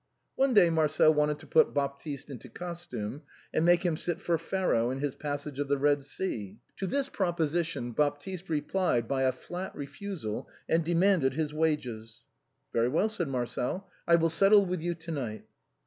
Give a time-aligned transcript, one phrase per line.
[0.35, 3.21] One day Marcel wanted to put Baptiste into costume,
[3.53, 7.07] and make him sit for Pharoah in his" Passage of the Eed Sea." To this
[7.07, 12.21] proposition Baptiste replied by a flat re fusal, and demanded his wages."
[12.73, 15.45] Very well," said Marcel," I will settle with you to night."